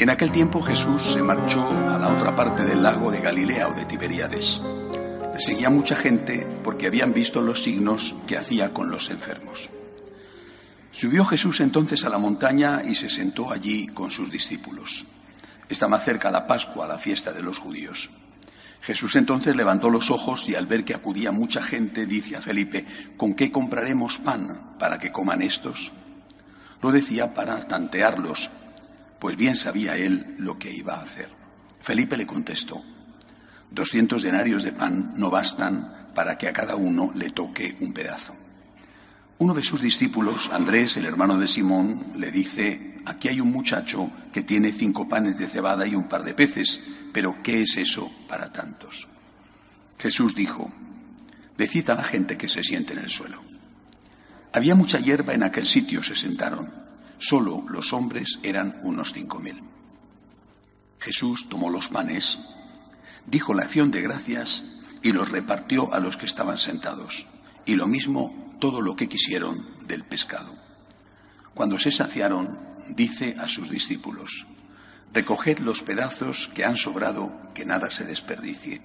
[0.00, 3.74] En aquel tiempo Jesús se marchó a la otra parte del lago de Galilea o
[3.74, 4.60] de Tiberíades.
[5.34, 9.68] Le seguía mucha gente porque habían visto los signos que hacía con los enfermos.
[10.92, 15.04] Subió Jesús entonces a la montaña y se sentó allí con sus discípulos.
[15.68, 18.08] Estaba cerca la Pascua, la fiesta de los judíos.
[18.80, 22.86] Jesús entonces levantó los ojos y al ver que acudía mucha gente, dice a Felipe,
[23.16, 25.90] ¿con qué compraremos pan para que coman estos?
[26.82, 28.48] Lo decía para tantearlos,
[29.18, 31.28] pues bien sabía él lo que iba a hacer.
[31.80, 32.82] Felipe le contestó,
[33.70, 38.34] doscientos denarios de pan no bastan para que a cada uno le toque un pedazo.
[39.38, 44.10] Uno de sus discípulos, Andrés, el hermano de Simón, le dice, aquí hay un muchacho
[44.32, 46.80] que tiene cinco panes de cebada y un par de peces,
[47.12, 49.06] pero ¿qué es eso para tantos?
[49.98, 50.72] Jesús dijo,
[51.56, 53.42] decid a la gente que se siente en el suelo.
[54.52, 56.87] Había mucha hierba en aquel sitio, se sentaron.
[57.18, 59.60] Solo los hombres eran unos cinco mil.
[61.00, 62.38] Jesús tomó los panes,
[63.26, 64.64] dijo la acción de gracias
[65.02, 67.26] y los repartió a los que estaban sentados.
[67.66, 70.54] Y lo mismo todo lo que quisieron del pescado.
[71.54, 72.58] Cuando se saciaron,
[72.88, 74.46] dice a sus discípulos,
[75.12, 78.82] recoged los pedazos que han sobrado, que nada se desperdicie.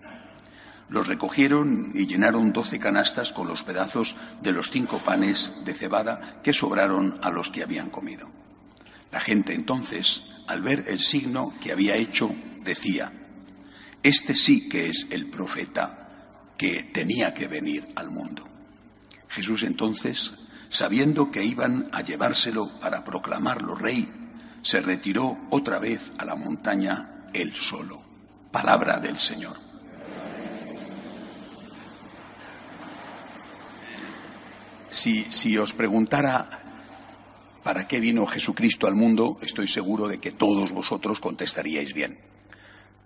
[0.90, 6.42] Los recogieron y llenaron doce canastas con los pedazos de los cinco panes de cebada
[6.44, 8.30] que sobraron a los que habían comido.
[9.12, 13.12] La gente entonces, al ver el signo que había hecho, decía,
[14.02, 16.10] Este sí que es el profeta
[16.58, 18.44] que tenía que venir al mundo.
[19.30, 20.34] Jesús entonces,
[20.70, 24.12] sabiendo que iban a llevárselo para proclamarlo rey,
[24.62, 28.02] se retiró otra vez a la montaña él solo.
[28.52, 29.63] Palabra del Señor.
[34.94, 36.46] Si, si os preguntara
[37.64, 42.20] para qué vino Jesucristo al mundo, estoy seguro de que todos vosotros contestaríais bien.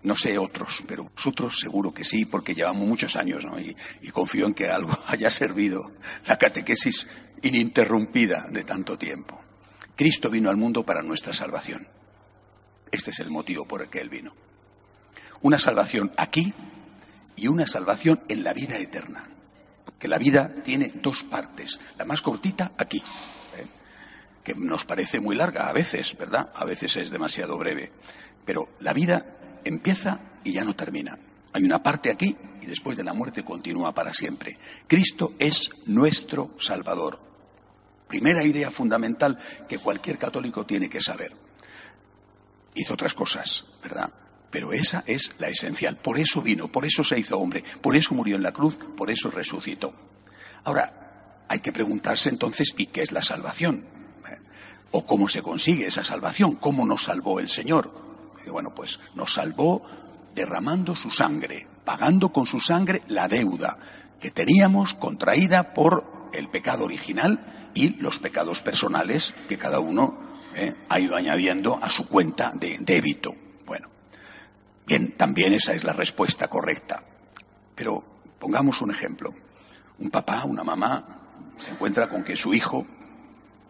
[0.03, 3.57] No sé otros, pero vosotros seguro que sí, porque llevamos muchos años, ¿no?
[3.57, 5.93] Y, y, confío en que algo haya servido
[6.25, 7.07] la catequesis
[7.41, 9.39] ininterrumpida de tanto tiempo.
[9.95, 11.87] Cristo vino al mundo para nuestra salvación.
[12.91, 14.35] Este es el motivo por el que Él vino.
[15.41, 16.53] Una salvación aquí
[17.37, 19.36] y una salvación en la vida eterna.
[19.99, 21.79] Que la vida tiene dos partes.
[21.97, 23.67] La más cortita aquí, ¿eh?
[24.43, 26.51] que nos parece muy larga a veces, ¿verdad?
[26.55, 27.91] A veces es demasiado breve.
[28.45, 29.25] Pero la vida
[29.63, 31.17] empieza y ya no termina.
[31.53, 34.57] Hay una parte aquí y después de la muerte continúa para siempre.
[34.87, 37.19] Cristo es nuestro Salvador.
[38.07, 39.37] Primera idea fundamental
[39.67, 41.33] que cualquier católico tiene que saber.
[42.75, 44.13] Hizo otras cosas, ¿verdad?
[44.49, 45.97] Pero esa es la esencial.
[45.97, 49.11] Por eso vino, por eso se hizo hombre, por eso murió en la cruz, por
[49.11, 49.93] eso resucitó.
[50.63, 53.85] Ahora, hay que preguntarse entonces, ¿y qué es la salvación?
[54.91, 56.55] ¿O cómo se consigue esa salvación?
[56.55, 58.07] ¿Cómo nos salvó el Señor?
[58.49, 59.83] bueno, pues nos salvó
[60.33, 63.77] derramando su sangre, pagando con su sangre la deuda
[64.19, 70.17] que teníamos contraída por el pecado original y los pecados personales que cada uno
[70.55, 73.35] eh, ha ido añadiendo a su cuenta de débito.
[73.65, 73.89] Bueno,
[74.87, 77.03] bien, también esa es la respuesta correcta.
[77.75, 78.03] Pero
[78.39, 79.33] pongamos un ejemplo.
[79.99, 81.03] Un papá, una mamá,
[81.59, 82.85] se encuentra con que su hijo,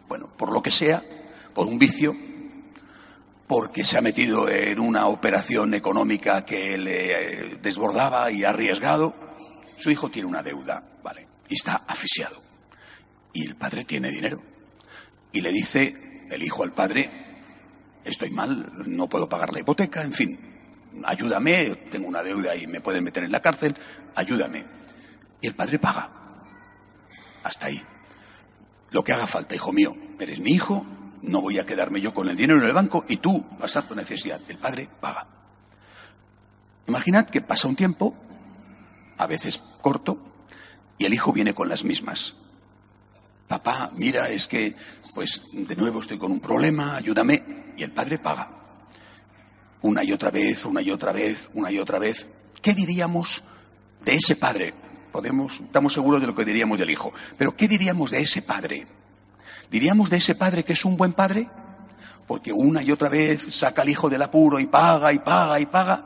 [0.08, 1.02] bueno, por lo que sea,
[1.54, 2.14] por un vicio,
[3.46, 7.12] porque se ha metido en una operación económica que le
[7.52, 9.14] eh, desbordaba y arriesgado.
[9.76, 11.26] Su hijo tiene una deuda, ¿vale?
[11.48, 12.42] Y está asfixiado.
[13.32, 14.42] Y el padre tiene dinero.
[15.32, 17.10] Y le dice el hijo al padre,
[18.04, 20.38] estoy mal, no puedo pagar la hipoteca, en fin,
[21.04, 23.76] ayúdame, tengo una deuda y me pueden meter en la cárcel,
[24.14, 24.64] ayúdame.
[25.40, 26.10] Y el padre paga.
[27.42, 27.82] Hasta ahí.
[28.90, 30.84] Lo que haga falta, hijo mío, eres mi hijo,
[31.22, 33.86] no voy a quedarme yo con el dinero en el banco y tú vas a
[33.86, 34.40] tu necesidad.
[34.48, 35.26] El padre paga.
[36.86, 38.14] Imaginad que pasa un tiempo,
[39.18, 40.18] a veces corto,
[40.96, 42.34] y el hijo viene con las mismas.
[43.46, 44.74] Papá, mira, es que,
[45.14, 47.74] pues, de nuevo estoy con un problema, ayúdame.
[47.76, 48.57] Y el padre paga.
[49.82, 52.28] Una y otra vez, una y otra vez, una y otra vez.
[52.60, 53.42] ¿Qué diríamos
[54.04, 54.74] de ese padre?
[55.12, 57.12] Podemos, estamos seguros de lo que diríamos del hijo.
[57.36, 58.86] Pero ¿qué diríamos de ese padre?
[59.70, 61.48] ¿Diríamos de ese padre que es un buen padre?
[62.26, 65.66] Porque una y otra vez saca al hijo del apuro y paga y paga y
[65.66, 66.04] paga.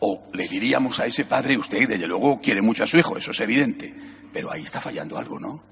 [0.00, 3.30] O le diríamos a ese padre, usted desde luego quiere mucho a su hijo, eso
[3.30, 3.94] es evidente,
[4.32, 5.62] pero ahí está fallando algo, ¿no?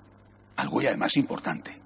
[0.56, 1.78] Algo y además importante.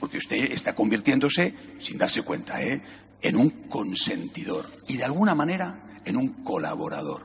[0.00, 2.80] Porque usted está convirtiéndose, sin darse cuenta, ¿eh?
[3.22, 7.24] En un consentidor y de alguna manera en un colaborador.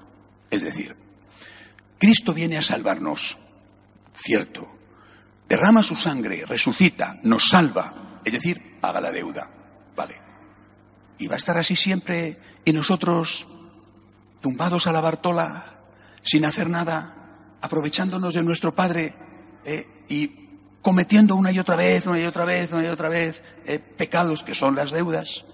[0.50, 0.96] Es decir,
[1.98, 3.38] Cristo viene a salvarnos,
[4.16, 4.68] cierto,
[5.48, 9.50] derrama su sangre, resucita, nos salva, es decir, paga la deuda.
[9.96, 10.20] Vale.
[11.20, 13.48] y va a estar así siempre y nosotros
[14.42, 15.80] tumbados a la Bartola,
[16.24, 17.16] sin hacer nada,
[17.62, 19.14] aprovechándonos de nuestro Padre
[19.64, 20.44] eh, y
[20.82, 24.44] cometiendo una y otra vez, una y otra vez, una y otra vez eh, pecados
[24.44, 25.46] que son las deudas.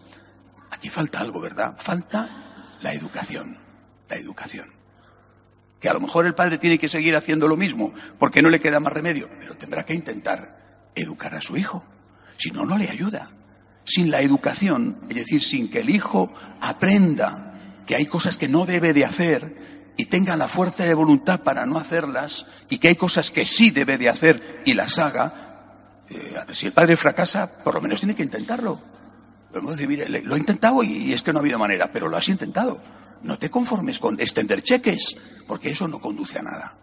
[0.71, 1.75] Aquí falta algo, ¿verdad?
[1.77, 2.30] Falta
[2.81, 3.57] la educación,
[4.10, 4.71] la educación.
[5.80, 8.60] Que a lo mejor el padre tiene que seguir haciendo lo mismo, porque no le
[8.60, 11.83] queda más remedio, pero tendrá que intentar educar a su hijo.
[12.38, 13.31] Si no, no le ayuda.
[13.86, 16.31] Sin la educación, es decir, sin que el hijo
[16.62, 17.50] aprenda
[17.88, 21.65] que hay cosas que no debe de hacer y tenga la fuerza de voluntad para
[21.65, 26.36] no hacerlas y que hay cosas que sí debe de hacer y las haga, eh,
[26.54, 28.81] si el padre fracasa, por lo menos tiene que intentarlo.
[29.54, 32.81] Lo he intentado y es que no ha habido manera, pero lo has intentado.
[33.24, 35.16] No te conformes con extender cheques,
[35.48, 36.78] porque eso no conduce a nada.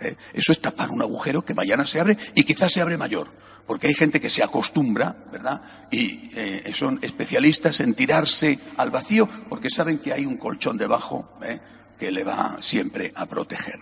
[0.00, 0.16] ¿eh?
[0.32, 3.28] Eso es tapar un agujero que mañana se abre y quizás se abre mayor,
[3.66, 5.62] porque hay gente que se acostumbra, ¿verdad?
[5.90, 11.38] Y eh, son especialistas en tirarse al vacío porque saben que hay un colchón debajo.
[11.42, 11.60] ¿eh?
[12.00, 13.78] que le va siempre a proteger.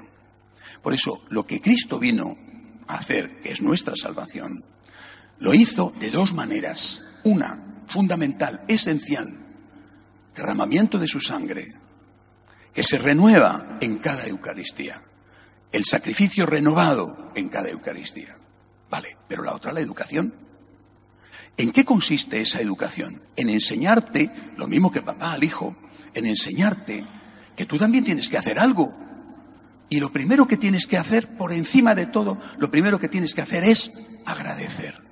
[0.83, 2.37] Por eso, lo que Cristo vino
[2.89, 4.65] a hacer, que es nuestra salvación,
[5.39, 7.21] lo hizo de dos maneras.
[7.23, 9.37] Una, fundamental, esencial,
[10.35, 11.75] derramamiento de su sangre,
[12.73, 15.03] que se renueva en cada Eucaristía.
[15.73, 18.37] El sacrificio renovado en cada Eucaristía.
[18.91, 20.33] Vale, pero la otra, la educación.
[21.57, 23.21] ¿En qué consiste esa educación?
[23.37, 25.77] En enseñarte, lo mismo que papá al hijo,
[26.15, 27.05] en enseñarte
[27.57, 28.97] que tú también tienes que hacer algo.
[29.91, 33.35] Y lo primero que tienes que hacer, por encima de todo, lo primero que tienes
[33.35, 33.91] que hacer es
[34.25, 35.08] agradecer.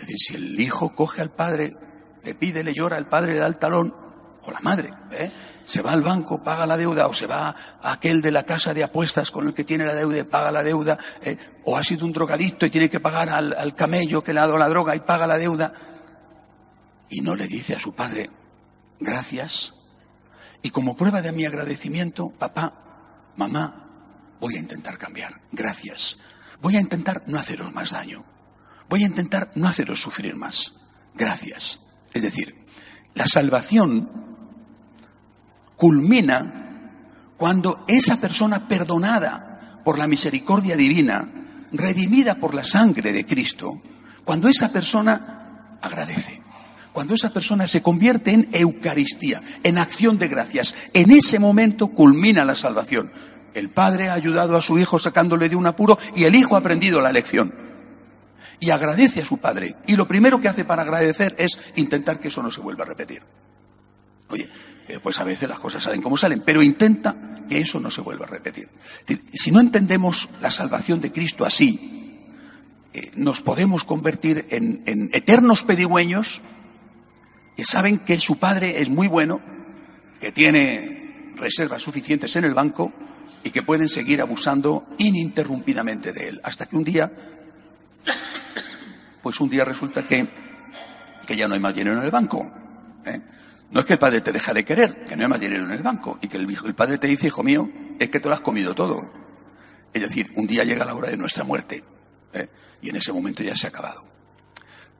[0.00, 1.76] Es decir, si el hijo coge al padre,
[2.24, 3.94] le pide, le llora, el padre le da el talón,
[4.42, 5.30] o la madre, ¿eh?
[5.66, 8.72] se va al banco, paga la deuda, o se va a aquel de la casa
[8.72, 11.36] de apuestas con el que tiene la deuda y paga la deuda, ¿eh?
[11.64, 14.46] o ha sido un drogadicto y tiene que pagar al, al camello que le ha
[14.46, 15.74] dado la droga y paga la deuda,
[17.10, 18.30] y no le dice a su padre,
[18.98, 19.74] gracias,
[20.62, 23.86] y como prueba de mi agradecimiento, papá, mamá,
[24.40, 25.40] voy a intentar cambiar.
[25.52, 26.18] Gracias.
[26.60, 28.24] Voy a intentar no haceros más daño.
[28.90, 30.72] Voy a intentar no haceros sufrir más.
[31.14, 31.78] Gracias.
[32.12, 32.66] Es decir,
[33.14, 34.10] la salvación
[35.76, 36.90] culmina
[37.36, 41.28] cuando esa persona perdonada por la misericordia divina,
[41.70, 43.80] redimida por la sangre de Cristo,
[44.24, 46.42] cuando esa persona agradece.
[46.92, 52.44] Cuando esa persona se convierte en Eucaristía, en acción de gracias, en ese momento culmina
[52.44, 53.12] la salvación.
[53.54, 56.58] El padre ha ayudado a su hijo sacándole de un apuro y el hijo ha
[56.58, 57.59] aprendido la lección.
[58.60, 59.76] Y agradece a su padre.
[59.86, 62.88] Y lo primero que hace para agradecer es intentar que eso no se vuelva a
[62.88, 63.22] repetir.
[64.28, 64.48] Oye,
[64.88, 67.16] eh, pues a veces las cosas salen como salen, pero intenta
[67.48, 68.68] que eso no se vuelva a repetir.
[69.32, 72.18] Si no entendemos la salvación de Cristo así,
[72.92, 76.42] eh, nos podemos convertir en, en eternos pedigüeños
[77.56, 79.40] que saben que su padre es muy bueno,
[80.20, 82.92] que tiene reservas suficientes en el banco
[83.42, 86.40] y que pueden seguir abusando ininterrumpidamente de él.
[86.44, 87.12] Hasta que un día,
[89.22, 90.28] pues un día resulta que,
[91.26, 92.50] que ya no hay más dinero en el banco.
[93.04, 93.20] ¿eh?
[93.70, 95.72] No es que el padre te deja de querer, que no hay más dinero en
[95.72, 97.68] el banco, y que el, el padre te dice, hijo mío,
[97.98, 98.98] es que te lo has comido todo.
[99.92, 101.84] Es decir, un día llega la hora de nuestra muerte,
[102.32, 102.48] ¿eh?
[102.82, 104.10] y en ese momento ya se ha acabado.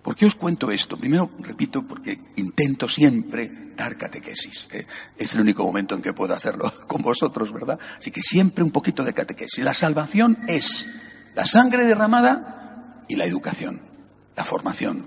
[0.03, 0.97] ¿Por qué os cuento esto?
[0.97, 4.69] Primero, repito, porque intento siempre dar catequesis.
[4.73, 4.87] ¿eh?
[5.17, 7.79] Es el único momento en que puedo hacerlo con vosotros, ¿verdad?
[7.99, 9.63] Así que siempre un poquito de catequesis.
[9.63, 10.87] La salvación es
[11.35, 13.83] la sangre derramada y la educación,
[14.41, 15.07] la formación.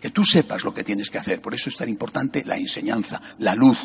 [0.00, 1.40] Que tú sepas lo que tienes que hacer.
[1.40, 3.78] Por eso es tan importante la enseñanza, la luz.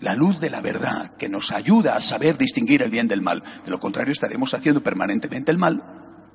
[0.00, 3.40] La luz de la verdad que nos ayuda a saber distinguir el bien del mal.
[3.64, 5.80] De lo contrario, estaremos haciendo permanentemente el mal,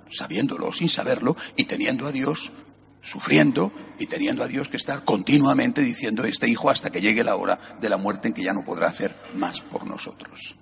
[0.09, 2.53] sabiéndolo sin saberlo y teniendo a Dios
[3.01, 7.35] sufriendo y teniendo a Dios que estar continuamente diciendo este hijo hasta que llegue la
[7.35, 10.55] hora de la muerte en que ya no podrá hacer más por nosotros.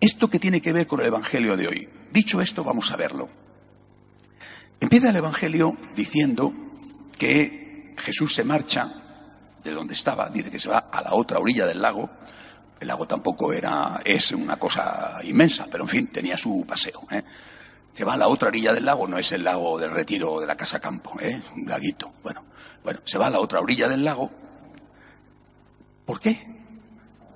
[0.00, 1.88] Esto que tiene que ver con el Evangelio de hoy.
[2.12, 3.30] Dicho esto, vamos a verlo.
[4.82, 6.52] Empieza el Evangelio diciendo
[7.16, 8.92] que Jesús se marcha
[9.62, 12.10] de donde estaba, dice que se va a la otra orilla del lago.
[12.80, 17.00] El lago tampoco era, es una cosa inmensa, pero en fin, tenía su paseo.
[17.12, 17.22] ¿eh?
[17.94, 20.48] Se va a la otra orilla del lago, no es el lago del retiro de
[20.48, 21.40] la casa campo, ¿eh?
[21.54, 22.14] un laguito.
[22.20, 22.42] Bueno,
[22.82, 24.32] bueno, se va a la otra orilla del lago.
[26.04, 26.44] ¿Por qué?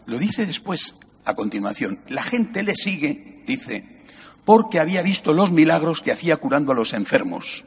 [0.07, 2.01] Lo dice después, a continuación.
[2.09, 3.96] La gente le sigue, dice,
[4.47, 7.65] porque había visto los milagros que hacía curando a los enfermos.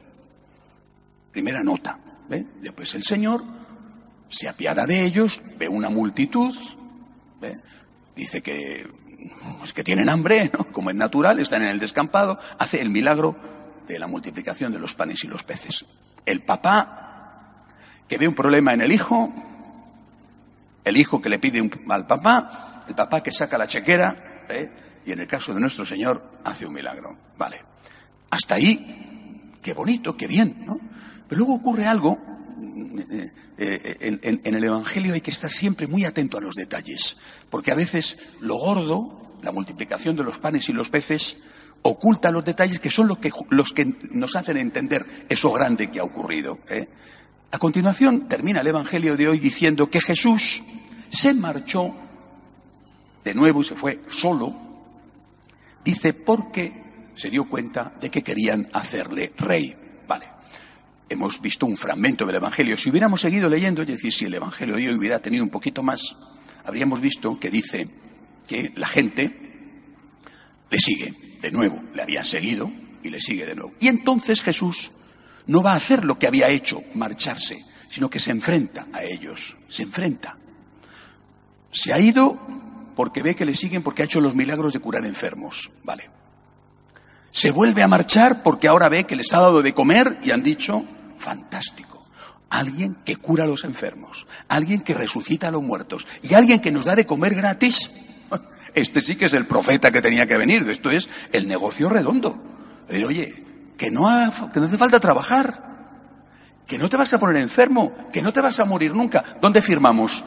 [1.30, 1.98] Primera nota.
[2.28, 2.46] ¿ve?
[2.62, 3.44] Después el Señor
[4.30, 6.56] se apiada de ellos, ve una multitud,
[7.38, 7.60] ¿ve?
[8.16, 8.88] dice que
[9.58, 10.64] pues que tienen hambre, ¿no?
[10.72, 13.36] como es natural, están en el descampado, hace el milagro
[13.86, 15.84] de la multiplicación de los panes y los peces.
[16.24, 17.66] El papá,
[18.08, 19.30] que ve un problema en el hijo,
[20.82, 24.70] El hijo que le pide un, al papá, el papá que saca la chequera, ¿eh?
[25.06, 27.16] Y en el caso de nuestro Señor hace un milagro.
[27.36, 27.62] Vale.
[28.30, 30.78] Hasta ahí, qué bonito, qué bien, ¿no?
[31.28, 32.18] Pero luego ocurre algo.
[33.10, 37.16] Eh, eh, en, en el Evangelio hay que estar siempre muy atento a los detalles,
[37.50, 41.36] porque a veces lo gordo, la multiplicación de los panes y los peces,
[41.82, 46.00] oculta los detalles que son los que, los que nos hacen entender eso grande que
[46.00, 46.58] ha ocurrido.
[46.68, 46.88] ¿eh?
[47.52, 50.62] A continuación termina el Evangelio de hoy diciendo que Jesús
[51.10, 51.94] se marchó
[53.24, 54.69] de nuevo y se fue solo,
[55.84, 56.72] dice porque
[57.14, 59.76] se dio cuenta de que querían hacerle rey.
[60.06, 60.26] Vale.
[61.08, 62.76] Hemos visto un fragmento del Evangelio.
[62.76, 65.82] Si hubiéramos seguido leyendo, es decir, si el Evangelio de hoy hubiera tenido un poquito
[65.82, 66.16] más,
[66.64, 67.88] habríamos visto que dice
[68.46, 69.50] que la gente
[70.70, 72.70] le sigue de nuevo, le habían seguido
[73.02, 73.74] y le sigue de nuevo.
[73.80, 74.92] Y entonces Jesús
[75.46, 77.58] no va a hacer lo que había hecho, marcharse,
[77.88, 80.36] sino que se enfrenta a ellos, se enfrenta.
[81.72, 82.38] Se ha ido
[83.00, 86.10] porque ve que le siguen porque ha hecho los milagros de curar enfermos, ¿vale?
[87.32, 90.42] Se vuelve a marchar porque ahora ve que les ha dado de comer y han
[90.42, 90.84] dicho,
[91.16, 92.04] fantástico,
[92.50, 96.70] alguien que cura a los enfermos, alguien que resucita a los muertos y alguien que
[96.70, 97.90] nos da de comer gratis.
[98.74, 100.68] Este sí que es el profeta que tenía que venir.
[100.68, 102.38] Esto es el negocio redondo.
[102.86, 103.44] Decir, oye,
[103.78, 104.02] que no,
[104.52, 105.86] que no hace falta trabajar,
[106.66, 109.24] que no te vas a poner enfermo, que no te vas a morir nunca.
[109.40, 110.22] ¿Dónde firmamos?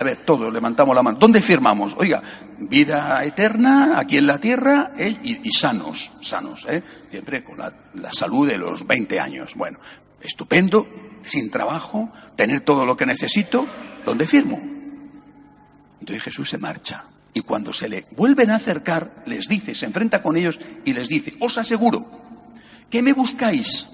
[0.00, 1.18] A ver, todos levantamos la mano.
[1.18, 1.94] ¿Dónde firmamos?
[1.98, 2.22] Oiga,
[2.58, 5.16] vida eterna aquí en la tierra ¿eh?
[5.22, 6.82] y, sanos, sanos, ¿eh?
[7.10, 9.54] siempre con la, la salud de los 20 años.
[9.56, 9.78] Bueno,
[10.20, 10.88] estupendo,
[11.22, 13.66] sin trabajo, tener todo lo que necesito.
[14.04, 14.60] ¿Dónde firmo?
[16.00, 17.06] Entonces Jesús se marcha.
[17.34, 21.08] Y cuando se le vuelven a acercar, les dice, se enfrenta con ellos y les
[21.08, 22.08] dice, os aseguro
[22.88, 23.88] que me buscáis,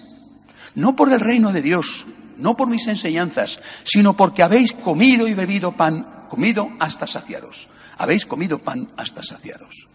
[0.75, 5.35] no por el reino de Dios, no por mis enseñanzas, sino porque habéis comido y
[5.35, 7.69] bebido pan, comido hasta saciaros.
[7.99, 9.89] Habéis comido pan hasta saciaros.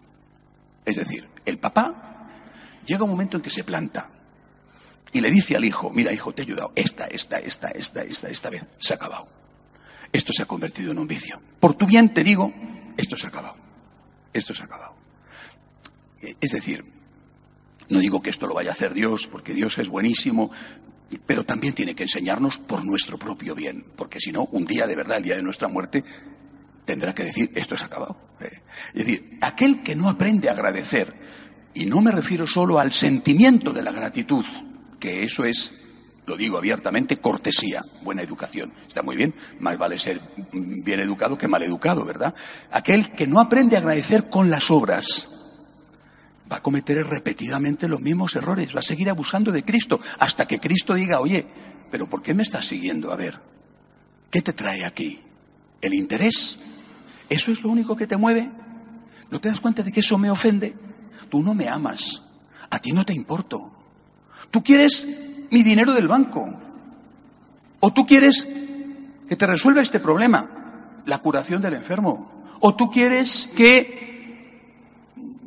[0.84, 2.28] Es decir, el papá
[2.86, 4.10] llega un momento en que se planta
[5.12, 8.28] y le dice al hijo, mira hijo, te he ayudado, esta, esta, esta, esta, esta,
[8.28, 9.28] esta vez, se ha acabado.
[10.12, 11.40] Esto se ha convertido en un vicio.
[11.60, 12.52] Por tu bien te digo
[13.00, 13.56] esto se ha acabado.
[14.32, 14.94] Esto se ha acabado.
[16.20, 16.84] Es decir,
[17.88, 20.50] no digo que esto lo vaya a hacer Dios, porque Dios es buenísimo,
[21.18, 24.96] pero también tiene que enseñarnos por nuestro propio bien, porque si no, un día de
[24.96, 26.04] verdad, el día de nuestra muerte,
[26.84, 28.16] tendrá que decir, esto ha acabado.
[28.40, 28.60] Eh,
[28.94, 31.14] es decir, aquel que no aprende a agradecer,
[31.74, 34.44] y no me refiero solo al sentimiento de la gratitud,
[34.98, 35.80] que eso es
[36.26, 38.72] lo digo abiertamente, cortesía, buena educación.
[38.86, 40.20] Está muy bien, más vale ser
[40.52, 42.36] bien educado que mal educado, ¿verdad?
[42.70, 45.28] Aquel que no aprende a agradecer con las obras
[46.50, 50.58] va a cometer repetidamente los mismos errores, va a seguir abusando de Cristo hasta que
[50.58, 51.46] Cristo diga, oye,
[51.90, 53.12] pero ¿por qué me estás siguiendo?
[53.12, 53.40] A ver,
[54.30, 55.20] ¿qué te trae aquí?
[55.80, 56.58] ¿El interés?
[57.28, 58.50] ¿Eso es lo único que te mueve?
[59.30, 60.74] ¿No te das cuenta de que eso me ofende?
[61.28, 62.22] Tú no me amas,
[62.68, 63.72] a ti no te importo.
[64.50, 65.06] Tú quieres
[65.50, 66.52] mi dinero del banco.
[67.78, 68.46] O tú quieres
[69.28, 72.44] que te resuelva este problema, la curación del enfermo.
[72.60, 74.09] O tú quieres que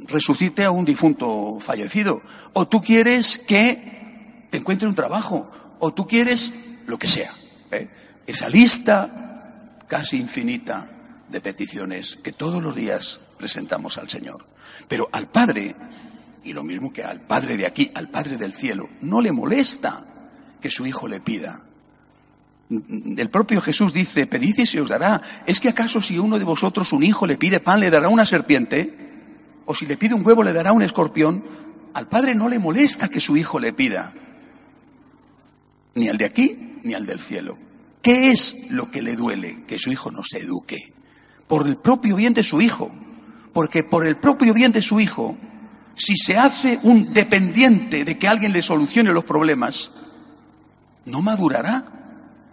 [0.07, 2.21] resucite a un difunto fallecido.
[2.53, 5.49] O tú quieres que te encuentre un trabajo.
[5.79, 6.53] O tú quieres
[6.87, 7.31] lo que sea.
[7.71, 7.87] ¿eh?
[8.25, 10.89] Esa lista casi infinita
[11.29, 14.45] de peticiones que todos los días presentamos al Señor.
[14.87, 15.75] Pero al Padre
[16.43, 20.03] y lo mismo que al Padre de aquí, al Padre del cielo, no le molesta
[20.61, 21.61] que su Hijo le pida.
[22.69, 25.21] El propio Jesús dice, pedid y se os dará.
[25.45, 28.25] ¿Es que acaso si uno de vosotros, un hijo, le pide pan, le dará una
[28.25, 29.02] serpiente?
[29.65, 31.43] ¿O si le pide un huevo, le dará un escorpión?
[31.93, 34.13] Al Padre no le molesta que su hijo le pida.
[35.95, 37.57] Ni al de aquí, ni al del cielo.
[38.01, 39.63] ¿Qué es lo que le duele?
[39.65, 40.93] Que su hijo no se eduque.
[41.47, 42.91] Por el propio bien de su hijo.
[43.53, 45.37] Porque por el propio bien de su hijo,
[45.95, 49.91] si se hace un dependiente de que alguien le solucione los problemas,
[51.05, 51.85] no madurará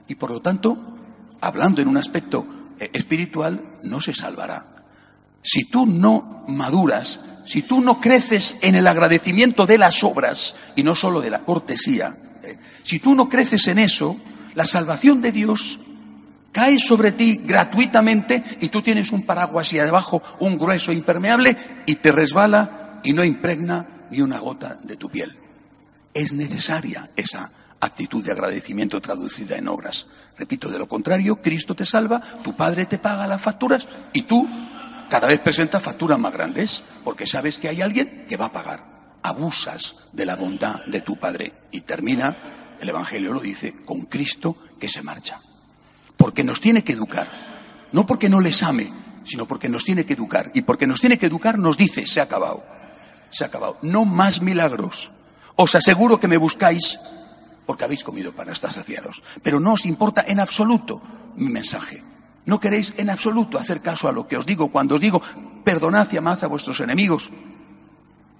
[0.08, 0.76] y por lo tanto,
[1.40, 2.44] hablando en un aspecto
[2.78, 4.79] eh, espiritual, no se salvará.
[5.42, 10.82] Si tú no maduras, si tú no creces en el agradecimiento de las obras y
[10.82, 14.18] no solo de la cortesía, eh, si tú no creces en eso,
[14.54, 15.80] la salvación de Dios
[16.52, 21.56] cae sobre ti gratuitamente y tú tienes un paraguas y debajo un grueso impermeable
[21.86, 25.36] y te resbala y no impregna ni una gota de tu piel.
[26.12, 30.06] Es necesaria esa actitud de agradecimiento traducida en obras.
[30.36, 34.46] Repito, de lo contrario, Cristo te salva, tu Padre te paga las facturas y tú
[35.10, 39.18] cada vez presentas facturas más grandes porque sabes que hay alguien que va a pagar.
[39.22, 44.56] Abusas de la bondad de tu Padre y termina, el Evangelio lo dice, con Cristo
[44.78, 45.40] que se marcha.
[46.16, 47.28] Porque nos tiene que educar,
[47.92, 48.90] No porque no les ame,
[49.26, 50.52] sino porque nos tiene que educar.
[50.54, 52.64] Y porque nos tiene que educar nos dice, se ha acabado.
[53.30, 53.78] Se ha acabado.
[53.82, 55.10] No más milagros.
[55.56, 56.98] Os aseguro que me buscáis
[57.66, 59.22] porque habéis comido para hasta saciaros.
[59.42, 61.02] Pero no os importa en absoluto
[61.36, 62.02] mi mensaje.
[62.50, 65.22] No queréis en absoluto hacer caso a lo que os digo cuando os digo,
[65.62, 67.30] perdonad y amad a vuestros enemigos.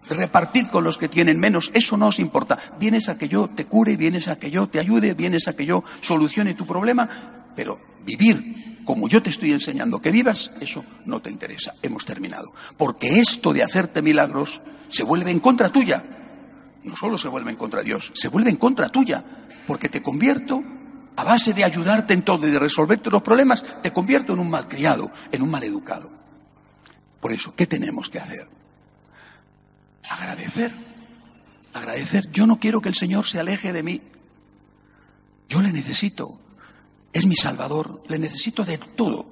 [0.08, 2.58] Repartid con los que tienen menos, eso no os importa.
[2.80, 5.64] Vienes a que yo te cure, vienes a que yo te ayude, vienes a que
[5.64, 7.08] yo solucione tu problema,
[7.54, 11.74] pero vivir como yo te estoy enseñando que vivas, eso no te interesa.
[11.80, 12.52] Hemos terminado.
[12.76, 16.02] Porque esto de hacerte milagros se vuelve en contra tuya.
[16.82, 19.24] No solo se vuelve en contra de Dios, se vuelve en contra tuya.
[19.68, 20.64] Porque te convierto,
[21.20, 24.48] a base de ayudarte en todo y de resolverte los problemas, te convierto en un
[24.48, 26.10] malcriado, en un maleducado.
[27.20, 28.48] Por eso, ¿qué tenemos que hacer?
[30.08, 30.72] Agradecer.
[31.74, 32.30] Agradecer.
[32.30, 34.00] Yo no quiero que el Señor se aleje de mí.
[35.46, 36.40] Yo le necesito.
[37.12, 38.02] Es mi Salvador.
[38.08, 39.26] Le necesito de todo.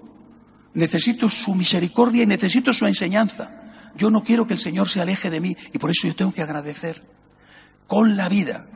[0.75, 3.51] Necesito su misericordia y necesito su enseñanza.
[3.97, 6.33] Yo no quiero que el Señor se aleje de mí y por eso yo tengo
[6.33, 7.03] que agradecer
[7.87, 8.67] con la vida.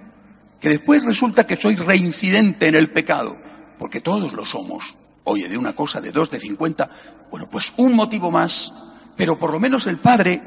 [0.62, 3.36] Que después resulta que soy reincidente en el pecado,
[3.78, 4.96] porque todos lo somos.
[5.24, 6.88] Oye, de una cosa, de dos, de cincuenta,
[7.30, 8.72] bueno, pues un motivo más,
[9.16, 10.40] pero por lo menos el padre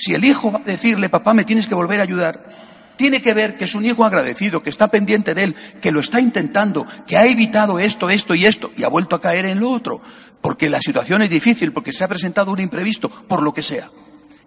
[0.00, 2.48] si el hijo va a decirle, papá, me tienes que volver a ayudar,
[2.96, 6.00] tiene que ver que es un hijo agradecido, que está pendiente de él, que lo
[6.00, 9.60] está intentando, que ha evitado esto, esto y esto, y ha vuelto a caer en
[9.60, 10.00] lo otro,
[10.40, 13.90] porque la situación es difícil, porque se ha presentado un imprevisto, por lo que sea.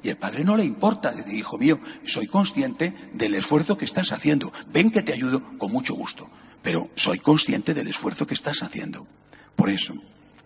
[0.03, 4.11] Y el padre no le importa, dice, hijo mío, soy consciente del esfuerzo que estás
[4.11, 6.29] haciendo, ven que te ayudo con mucho gusto,
[6.61, 9.07] pero soy consciente del esfuerzo que estás haciendo.
[9.55, 9.93] Por eso,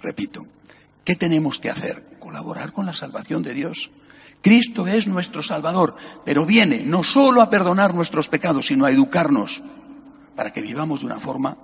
[0.01, 0.45] repito,
[1.03, 2.17] ¿qué tenemos que hacer?
[2.19, 3.89] Colaborar con la salvación de Dios.
[4.43, 9.63] Cristo es nuestro Salvador, pero viene no solo a perdonar nuestros pecados, sino a educarnos
[10.35, 11.57] para que vivamos de una forma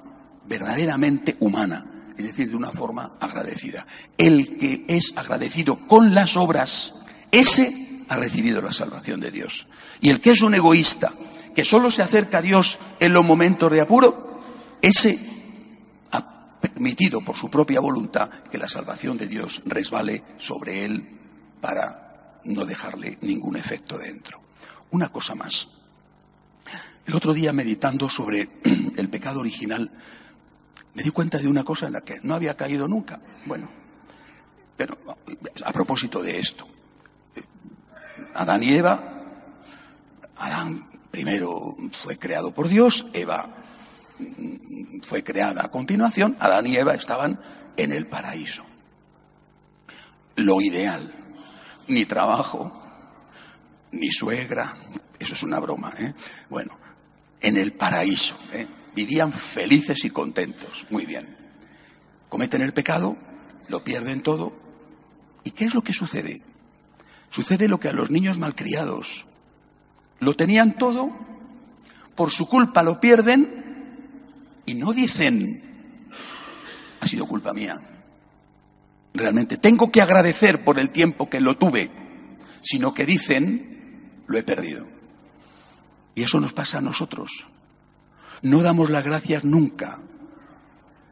[0.47, 1.85] verdaderamente humana,
[2.17, 3.85] es decir, de una forma agradecida.
[4.17, 7.02] El que es agradecido con las obras,
[7.33, 9.65] ese ha recibido la salvación de Dios.
[9.99, 11.11] Y el que es un egoísta,
[11.55, 14.39] que solo se acerca a Dios en los momentos de apuro,
[14.79, 15.17] ese
[16.11, 21.09] ha permitido por su propia voluntad que la salvación de Dios resbale sobre él
[21.59, 24.39] para no dejarle ningún efecto dentro.
[24.91, 25.67] Una cosa más.
[27.03, 28.47] El otro día, meditando sobre
[28.95, 29.89] el pecado original,
[30.93, 33.19] me di cuenta de una cosa en la que no había caído nunca.
[33.45, 33.67] Bueno,
[34.77, 34.99] pero
[35.65, 36.67] a propósito de esto,
[38.33, 39.01] Adán y Eva,
[40.37, 43.47] Adán primero fue creado por Dios, Eva
[45.03, 47.39] fue creada a continuación, Adán y Eva estaban
[47.77, 48.63] en el paraíso.
[50.35, 51.13] Lo ideal,
[51.87, 52.81] ni trabajo,
[53.91, 54.75] ni suegra,
[55.19, 56.13] eso es una broma, ¿eh?
[56.49, 56.77] Bueno,
[57.41, 58.65] en el paraíso, ¿eh?
[58.95, 61.37] vivían felices y contentos, muy bien.
[62.29, 63.15] Cometen el pecado,
[63.67, 64.53] lo pierden todo,
[65.43, 66.41] ¿y qué es lo que sucede?
[67.33, 69.25] Sucede lo que a los niños malcriados
[70.19, 71.09] lo tenían todo,
[72.13, 75.63] por su culpa lo pierden y no dicen,
[77.01, 77.81] ha sido culpa mía,
[79.15, 81.89] realmente tengo que agradecer por el tiempo que lo tuve,
[82.61, 84.85] sino que dicen, lo he perdido.
[86.13, 87.47] Y eso nos pasa a nosotros.
[88.43, 89.99] No damos las gracias nunca,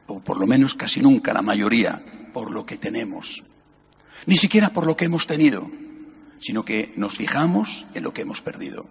[0.05, 3.43] o por lo menos casi nunca, la mayoría, por lo que tenemos.
[4.27, 5.80] Ni siquiera por lo que hemos tenido,
[6.41, 8.87] sino que nos fijamos en lo que hemos perdido.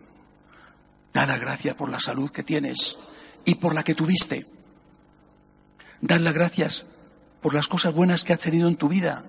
[1.12, 2.96] Da la gracia por la salud que tienes
[3.44, 4.46] y por la que tuviste.
[6.00, 6.86] Da las gracias
[7.42, 9.24] por las cosas buenas que has tenido en tu vida,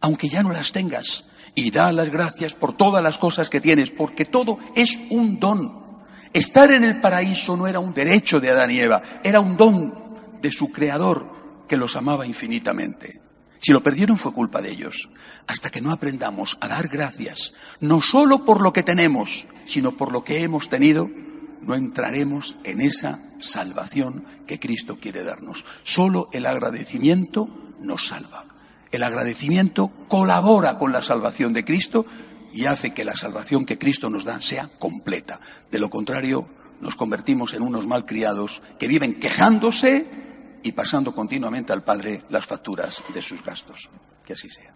[0.00, 1.24] aunque ya no las tengas.
[1.54, 5.84] Y da las gracias por todas las cosas que tienes, porque todo es un don.
[6.32, 9.94] Estar en el paraíso no era un derecho de Adán y Eva, era un don
[10.42, 13.23] de su Creador que los amaba infinitamente.
[13.64, 15.08] Si lo perdieron fue culpa de ellos.
[15.46, 20.12] Hasta que no aprendamos a dar gracias, no solo por lo que tenemos, sino por
[20.12, 21.08] lo que hemos tenido,
[21.62, 25.64] no entraremos en esa salvación que Cristo quiere darnos.
[25.82, 27.48] Solo el agradecimiento
[27.80, 28.44] nos salva.
[28.92, 32.04] El agradecimiento colabora con la salvación de Cristo
[32.52, 35.40] y hace que la salvación que Cristo nos da sea completa.
[35.70, 36.46] De lo contrario,
[36.82, 40.23] nos convertimos en unos malcriados que viven quejándose
[40.64, 43.90] y pasando continuamente al Padre las facturas de sus gastos.
[44.24, 44.74] Que así sea.